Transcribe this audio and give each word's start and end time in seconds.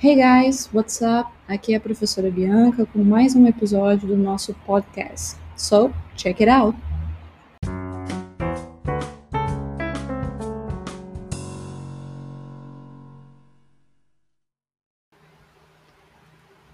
Hey 0.00 0.14
guys, 0.14 0.70
what's 0.72 1.02
up? 1.02 1.28
Aqui 1.48 1.74
é 1.74 1.76
a 1.76 1.80
professora 1.80 2.30
Bianca 2.30 2.86
com 2.86 3.02
mais 3.02 3.34
um 3.34 3.48
episódio 3.48 4.06
do 4.06 4.16
nosso 4.16 4.54
podcast. 4.64 5.36
So, 5.56 5.92
check 6.14 6.40
it 6.40 6.48
out! 6.48 6.78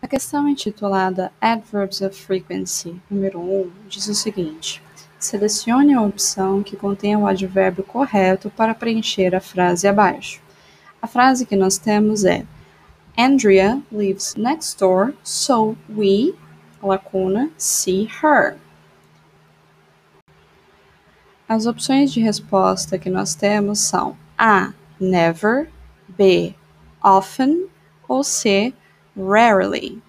A 0.02 0.06
questão 0.06 0.46
intitulada 0.46 1.32
Adverbs 1.41 2.02
of 2.02 2.14
Frequency, 2.14 3.00
número 3.09 3.41
1, 3.41 3.70
diz 3.88 4.06
o 4.06 4.14
seguinte: 4.14 4.82
selecione 5.18 5.95
a 5.95 6.02
opção 6.02 6.62
que 6.62 6.77
contém 6.77 7.16
o 7.16 7.27
advérbio 7.27 7.84
correto 7.84 8.50
para 8.50 8.75
preencher 8.75 9.34
a 9.34 9.41
frase 9.41 9.88
abaixo. 9.88 10.43
A 11.00 11.06
frase 11.06 11.46
que 11.46 11.56
nós 11.56 11.79
temos 11.79 12.27
é 12.27 12.45
Andrea 13.17 13.81
lives 13.93 14.34
next 14.37 14.79
door, 14.79 15.15
so 15.23 15.77
we, 15.88 16.34
lacuna, 16.83 17.51
see 17.57 18.09
her. 18.23 18.57
As 21.48 21.66
opções 21.66 22.12
de 22.12 22.21
resposta 22.21 22.98
que 22.98 23.09
nós 23.09 23.35
temos 23.35 23.79
são 23.79 24.16
A. 24.37 24.73
Never, 24.98 25.69
B. 26.09 26.55
Often 27.02 27.69
ou 28.09 28.24
C. 28.24 28.73
Rarely. 29.16 30.02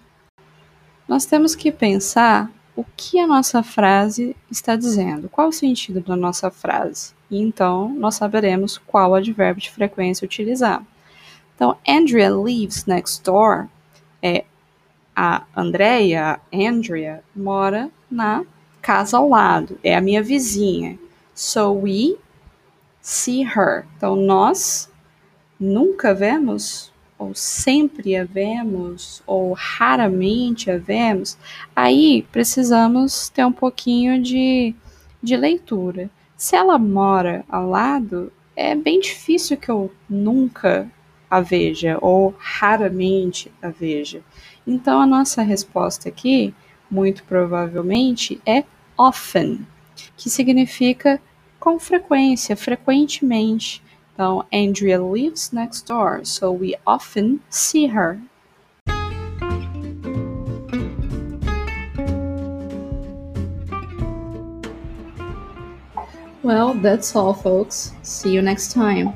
Nós 1.06 1.26
temos 1.26 1.54
que 1.54 1.70
pensar 1.70 2.50
o 2.74 2.84
que 2.96 3.18
a 3.20 3.26
nossa 3.26 3.62
frase 3.62 4.34
está 4.50 4.74
dizendo, 4.74 5.28
qual 5.28 5.48
o 5.48 5.52
sentido 5.52 6.00
da 6.00 6.16
nossa 6.16 6.50
frase. 6.50 7.14
E 7.30 7.40
então 7.40 7.88
nós 7.90 8.16
saberemos 8.16 8.78
qual 8.78 9.14
advérbio 9.14 9.62
de 9.62 9.70
frequência 9.70 10.24
utilizar. 10.24 10.84
Então, 11.56 11.76
Andrea 11.88 12.30
lives 12.30 12.84
next 12.84 13.24
door. 13.24 13.66
É 14.22 14.44
a 15.14 15.44
Andrea, 15.56 16.38
Andrea, 16.52 17.24
mora 17.34 17.90
na 18.10 18.44
casa 18.82 19.16
ao 19.16 19.28
lado. 19.28 19.78
É 19.82 19.96
a 19.96 20.00
minha 20.00 20.22
vizinha. 20.22 20.98
So 21.34 21.72
we 21.72 22.16
see 23.00 23.42
her. 23.42 23.86
Então, 23.96 24.14
nós 24.14 24.90
nunca 25.58 26.14
vemos, 26.14 26.92
ou 27.18 27.34
sempre 27.34 28.14
a 28.14 28.24
vemos, 28.24 29.22
ou 29.26 29.54
raramente 29.54 30.70
a 30.70 30.76
vemos. 30.76 31.38
Aí 31.74 32.26
precisamos 32.30 33.30
ter 33.30 33.46
um 33.46 33.52
pouquinho 33.52 34.22
de, 34.22 34.74
de 35.22 35.36
leitura. 35.36 36.10
Se 36.36 36.54
ela 36.54 36.78
mora 36.78 37.42
ao 37.48 37.66
lado, 37.66 38.30
é 38.54 38.74
bem 38.74 39.00
difícil 39.00 39.56
que 39.56 39.70
eu 39.70 39.90
nunca 40.08 40.90
a 41.30 41.40
veja 41.40 41.98
ou 42.00 42.34
raramente 42.38 43.52
a 43.60 43.68
veja. 43.68 44.22
Então 44.66 45.00
a 45.00 45.06
nossa 45.06 45.42
resposta 45.42 46.08
aqui, 46.08 46.54
muito 46.90 47.24
provavelmente, 47.24 48.40
é 48.46 48.64
often, 48.96 49.66
que 50.16 50.30
significa 50.30 51.20
com 51.58 51.78
frequência, 51.78 52.56
frequentemente. 52.56 53.82
Então, 54.14 54.46
Andrea 54.52 54.98
lives 54.98 55.50
next 55.52 55.86
door, 55.86 56.24
so 56.24 56.50
we 56.50 56.74
often 56.86 57.40
see 57.50 57.86
her. 57.86 58.18
Well, 66.42 66.74
that's 66.74 67.14
all, 67.16 67.34
folks. 67.34 67.92
See 68.02 68.32
you 68.32 68.40
next 68.40 68.72
time. 68.72 69.12